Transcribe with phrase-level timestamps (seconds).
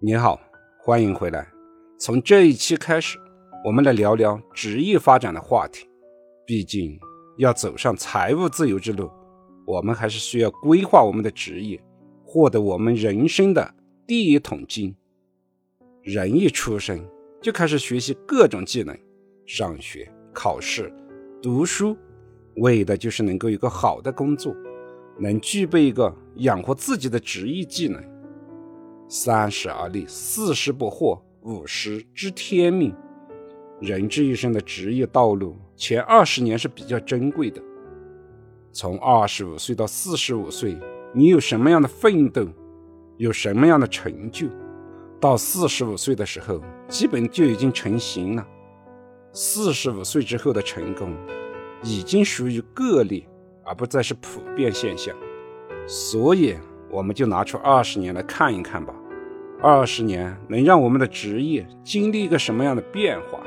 [0.00, 0.40] 你好，
[0.78, 1.44] 欢迎回来。
[1.98, 3.18] 从这一期开始，
[3.64, 5.88] 我们来聊聊职业发展的话题。
[6.46, 6.96] 毕竟
[7.36, 9.10] 要走上财务自由之路，
[9.66, 11.82] 我们还是需要规划我们的职业，
[12.24, 13.74] 获得我们人生的
[14.06, 14.94] 第一桶金。
[16.02, 17.04] 人一出生
[17.42, 18.96] 就开始学习各种技能，
[19.46, 20.94] 上学、考试、
[21.42, 21.96] 读书，
[22.58, 24.54] 为的就是能够有个好的工作，
[25.18, 28.00] 能具备一个养活自己的职业技能。
[29.10, 32.94] 三十而立，四十不惑，五十知天命。
[33.80, 37.62] 人这一生的职业道路，前二十年是比较珍贵的。
[38.70, 40.76] 从二十五岁到四十五岁，
[41.14, 42.46] 你有什么样的奋斗，
[43.16, 44.46] 有什么样的成就，
[45.18, 48.46] 到四十五岁的时候，基本就已经成型了。
[49.32, 51.14] 四十五岁之后的成功，
[51.82, 53.26] 已经属于个例，
[53.64, 55.16] 而不再是普遍现象。
[55.86, 56.54] 所以。
[56.90, 58.94] 我们就拿出二十年来看一看吧，
[59.60, 63.40] 二十年能让我们的职业经历一个什么样的变化？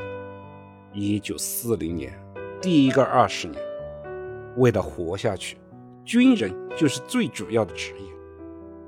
[0.91, 2.11] 一九四零年，
[2.61, 3.63] 第一个二十年，
[4.57, 5.55] 为了活下去，
[6.03, 8.11] 军人就是最主要的职业。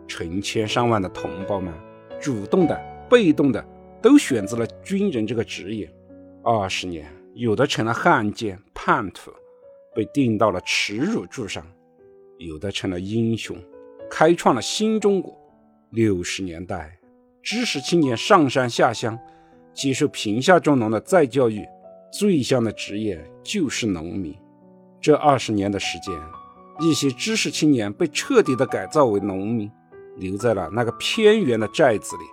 [0.06, 1.74] 成千上万的同胞们，
[2.20, 2.78] 主动的、
[3.10, 3.66] 被动的，
[4.02, 5.90] 都选择了军人这个职业。
[6.44, 9.32] 二十年，有的成了汉奸、叛徒，
[9.96, 11.64] 被钉到了耻辱柱上；
[12.38, 13.56] 有的成了英雄。
[14.10, 15.34] 开创了新中国。
[15.92, 17.00] 六十年代，
[17.44, 19.20] 知识青年上山下乡，
[19.74, 21.68] 接受贫下中农的再教育，
[22.10, 24.34] 最香的职业就是农民。
[25.02, 26.18] 这二十年的时间，
[26.80, 29.70] 一些知识青年被彻底的改造为农民，
[30.16, 32.24] 留在了那个偏远的寨子里。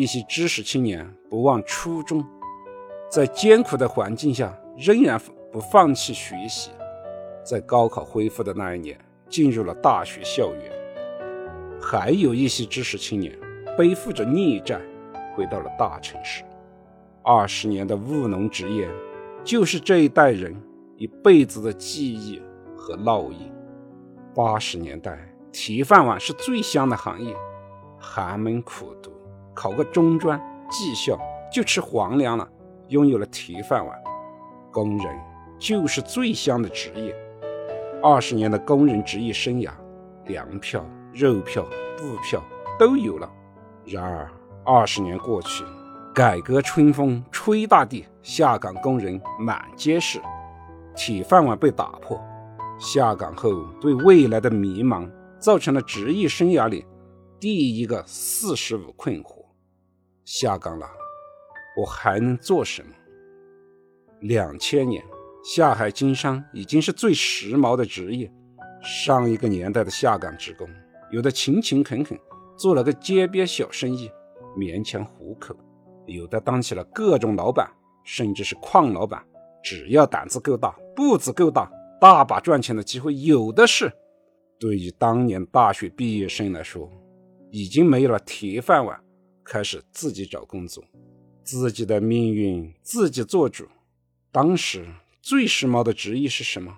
[0.00, 2.24] 一些知识青年不忘初衷，
[3.10, 6.70] 在艰苦的环境下仍然不放弃学习，
[7.44, 8.96] 在高考恢复的那一年，
[9.28, 10.72] 进入了大学校园。
[11.80, 13.36] 还有一些知识青年
[13.78, 14.80] 背负着逆债，
[15.36, 16.42] 回到了大城市。
[17.22, 18.88] 二十年的务农职业，
[19.44, 20.52] 就是这一代人
[20.96, 22.42] 一辈子的记忆
[22.76, 23.52] 和烙印。
[24.34, 25.16] 八十年代，
[25.52, 27.32] 铁饭碗是最香的行业，
[28.00, 29.12] 寒门苦读，
[29.54, 30.36] 考个中专、
[30.68, 31.16] 技校
[31.52, 32.48] 就吃皇粮了，
[32.88, 33.96] 拥有了铁饭碗。
[34.72, 35.16] 工人
[35.56, 37.14] 就是最香的职业。
[38.02, 39.70] 二十年的工人职业生涯，
[40.26, 40.84] 粮票。
[41.14, 41.64] 肉票、
[41.96, 42.42] 布票
[42.78, 43.28] 都有了。
[43.90, 44.30] 然而，
[44.66, 45.64] 二十年过去，
[46.14, 50.20] 改革春风吹大地，下岗工人满街是，
[50.94, 52.22] 铁饭碗被打破。
[52.78, 56.84] 下岗后对未来的迷茫，造成了职业生涯里
[57.40, 59.46] 第一个四十五困惑：
[60.26, 60.86] 下岗了，
[61.80, 62.90] 我还能做什么？
[64.20, 65.02] 两千年，
[65.42, 68.30] 下海经商已经是最时髦的职业。
[68.82, 70.68] 上一个年代的下岗职工。
[71.10, 72.18] 有的勤勤恳恳，
[72.58, 74.10] 做了个街边小生意，
[74.58, 75.54] 勉强糊口；
[76.06, 77.70] 有的当起了各种老板，
[78.04, 79.24] 甚至是矿老板。
[79.62, 81.70] 只要胆子够大，步子够大，
[82.00, 83.92] 大把赚钱的机会有的是。
[84.58, 86.90] 对于当年大学毕业生来说，
[87.52, 89.00] 已经没有了铁饭碗，
[89.44, 90.82] 开始自己找工作，
[91.44, 93.68] 自己的命运自己做主。
[94.32, 94.84] 当时
[95.22, 96.76] 最时髦的职业是什么？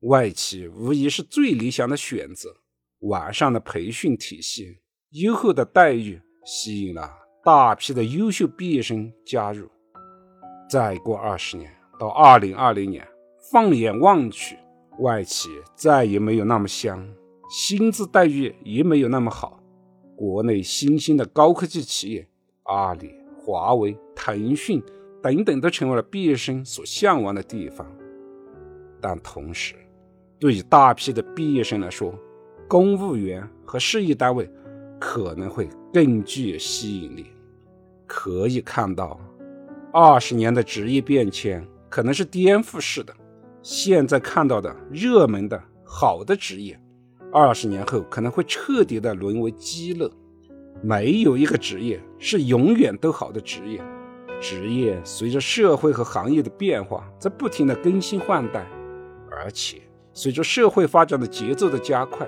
[0.00, 2.56] 外企无疑是最理想的选择。
[3.00, 4.76] 完善的培训体系、
[5.12, 7.10] 优厚的待遇，吸引了
[7.42, 9.68] 大批的优秀毕业生加入。
[10.68, 13.04] 再过二十年，到二零二零年，
[13.50, 14.56] 放眼望去，
[15.00, 17.04] 外企再也没有那么香，
[17.50, 19.60] 薪资待遇也没有那么好。
[20.14, 22.28] 国内新兴的高科技企业，
[22.62, 24.80] 阿里、华为、腾讯
[25.20, 27.84] 等等，都成为了毕业生所向往的地方。
[29.00, 29.74] 但同时，
[30.38, 32.14] 对于大批的毕业生来说，
[32.68, 34.48] 公务员和事业单位
[35.00, 37.26] 可能会更具吸引力。
[38.06, 39.18] 可以看到，
[39.92, 43.12] 二十年的职业变迁可能是颠覆式的。
[43.62, 46.78] 现在看到的热门的好的职业，
[47.32, 50.10] 二十年后可能会彻底的沦为鸡肋。
[50.82, 53.82] 没有一个职业是永远都好的职业，
[54.40, 58.66] 职业随着社会和行业的变化在不停的更新换代，
[59.30, 59.82] 而且
[60.14, 62.26] 随着社会发展的节奏的加快。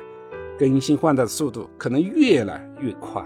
[0.62, 3.20] 更新换代的速度可能越来越快，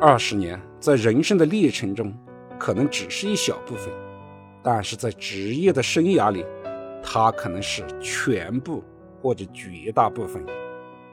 [0.00, 2.16] 二十年在人生的历程中
[2.56, 3.92] 可能只是一小部分，
[4.62, 6.46] 但是在职业的生涯里，
[7.02, 8.80] 它可能是全部
[9.20, 10.40] 或者绝大部分。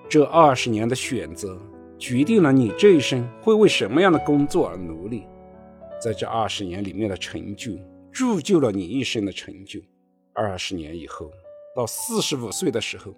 [0.08, 1.60] 这二十年的选择
[1.98, 5.24] 决定了你这一生会为什么样的工作而努力，
[6.00, 7.72] 在这二十年里面的成就
[8.12, 9.80] 铸就了你一生的成就。
[10.34, 11.31] 二十年以后，
[11.75, 13.16] 到四十五岁的时候。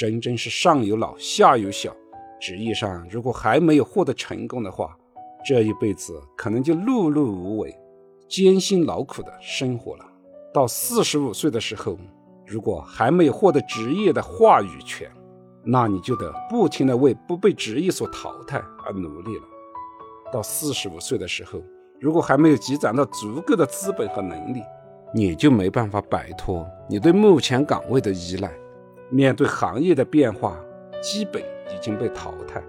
[0.00, 1.94] 真正是上有老下有小，
[2.40, 4.96] 职业上如果还没有获得成功的话，
[5.44, 7.78] 这一辈子可能就碌碌无为、
[8.26, 10.04] 艰辛劳苦的生活了。
[10.54, 11.98] 到四十五岁的时候，
[12.46, 15.06] 如果还没有获得职业的话语权，
[15.62, 18.56] 那你就得不停地为不被职业所淘汰
[18.86, 19.42] 而努力了。
[20.32, 21.62] 到四十五岁的时候，
[22.00, 24.62] 如果还没有积攒到足够的资本和能力，
[25.12, 28.50] 你就没办法摆脱你对目前岗位的依赖。
[29.10, 30.56] 面对行业的变化，
[31.02, 32.62] 基本已经被淘汰。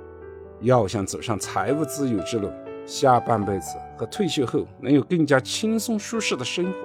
[0.62, 2.52] 要想走上财务自由之路，
[2.86, 6.78] 下半辈子和退休后能有更加轻松舒适的生活，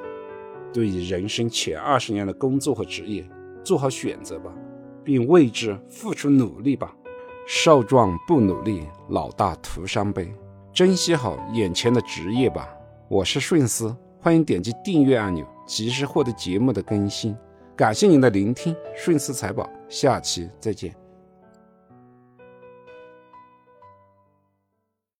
[0.72, 3.26] 对于人生前二十年的工作和职业
[3.64, 4.52] 做好选择吧，
[5.02, 6.94] 并为之付出努力吧。
[7.46, 10.30] 少壮不努力，老大徒伤悲。
[10.72, 12.68] 珍惜好眼前的职业吧。
[13.08, 17.36] 我是顺思，欢迎点击订阅按钮，及时获得节目的更新。
[17.76, 21.05] 感谢您的聆听，顺思财宝，下期再见。